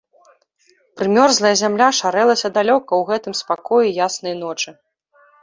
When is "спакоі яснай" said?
3.43-4.35